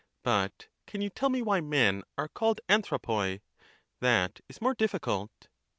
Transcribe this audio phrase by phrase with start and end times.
[0.23, 3.41] But can you tell me why men are called avOpui noi}—
[4.01, 5.47] that is more difficult.